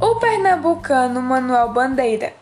[0.00, 2.32] O pernambucano Manuel Bandeira.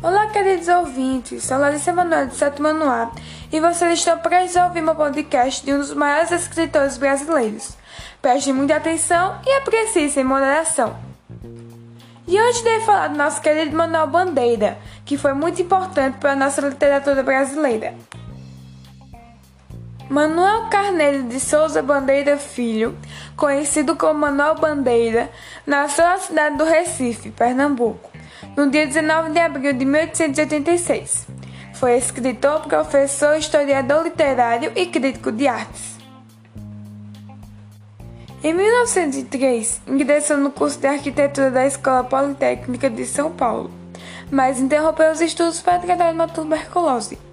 [0.00, 3.10] Olá, queridos ouvintes, sou Larissa Manuel de Sétimo Ano
[3.52, 7.76] e vocês estão prestes a ouvir meu podcast de um dos maiores escritores brasileiros.
[8.22, 10.96] Prestem muita atenção e apreciem sem moderação.
[12.28, 16.36] E hoje devo falar do nosso querido Manuel Bandeira, que foi muito importante para a
[16.36, 17.94] nossa literatura brasileira.
[20.08, 22.96] Manuel Carneiro de Souza Bandeira Filho,
[23.36, 25.28] conhecido como Manuel Bandeira,
[25.66, 28.08] nasceu na cidade do Recife, Pernambuco,
[28.56, 31.26] no dia 19 de abril de 1886.
[31.74, 35.96] Foi escritor, professor, historiador literário e crítico de artes.
[38.44, 43.72] Em 1903, ingressou no curso de arquitetura da Escola Politécnica de São Paulo,
[44.30, 47.25] mas interrompeu os estudos para tratar uma tuberculose.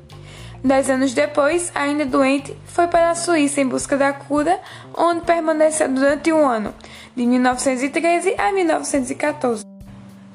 [0.64, 4.58] Dez anos depois, ainda doente, foi para a Suíça em busca da cura,
[4.96, 6.74] onde permaneceu durante um ano,
[7.14, 9.66] de 1913 a 1914.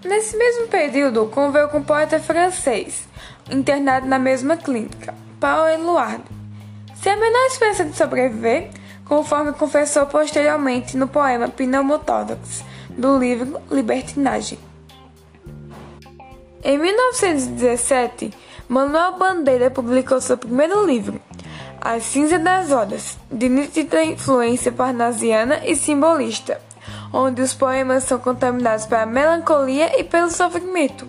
[0.05, 3.08] Nesse mesmo período, conviveu com o poeta francês,
[3.50, 6.22] internado na mesma clínica, Paul Eluard.
[7.02, 8.69] Sem a menor esperança de sobreviver,
[9.06, 14.58] conforme confessou posteriormente no poema Pneumotórax, do livro Libertinagem.
[16.62, 18.30] Em 1917,
[18.69, 21.19] Manuel Bandeira publicou seu primeiro livro,
[21.80, 26.61] As Cinzas das Horas, de nítida influência parnasiana e simbolista,
[27.11, 31.08] onde os poemas são contaminados pela melancolia e pelo sofrimento.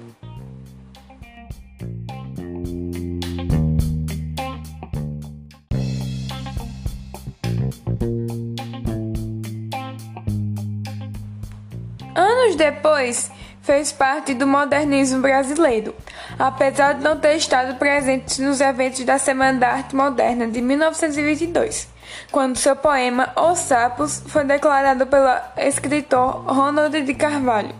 [12.16, 13.30] Anos depois,
[13.70, 15.94] fez parte do modernismo brasileiro,
[16.40, 21.88] apesar de não ter estado presente nos eventos da Semana da Arte Moderna de 1922,
[22.32, 27.76] quando seu poema Os Sapos foi declarado pelo escritor Ronald de Carvalho,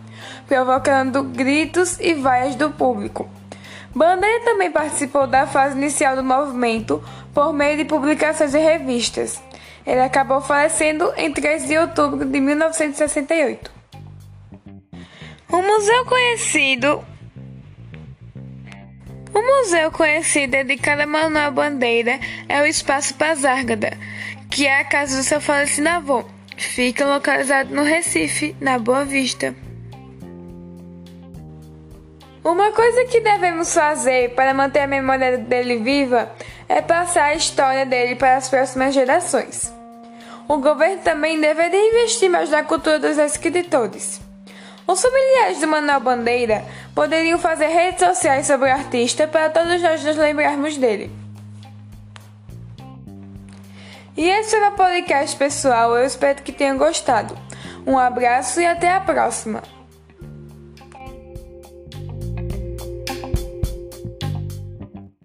[0.46, 3.28] provocando gritos e vaias do público.
[3.92, 7.02] Bandeira também participou da fase inicial do movimento
[7.34, 9.42] por meio de publicações em revistas.
[9.84, 13.79] Ele acabou falecendo em 3 de outubro de 1968.
[15.52, 17.04] Um museu conhecido.
[19.34, 23.98] Um museu conhecido dedicado a Manuel Bandeira é o Espaço Pazárgada,
[24.48, 26.24] que é a casa do seu falecido avô.
[26.56, 29.54] Fica localizado no Recife, na Boa Vista.
[32.44, 36.32] Uma coisa que devemos fazer para manter a memória dele viva
[36.68, 39.72] é passar a história dele para as próximas gerações.
[40.46, 44.29] O governo também deveria investir mais na cultura dos escritores.
[44.90, 46.64] Os familiares de Manuel Bandeira
[46.96, 51.12] poderiam fazer redes sociais sobre o artista para todos nós nos lembrarmos dele.
[54.16, 55.96] E esse foi o podcast, pessoal.
[55.96, 57.38] Eu espero que tenham gostado.
[57.86, 59.62] Um abraço e até a próxima!